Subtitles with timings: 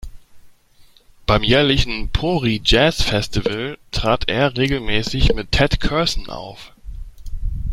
[1.27, 6.71] Beim jährlichen Pori Jazz Festival trat er regelmäßig mit Ted Curson auf.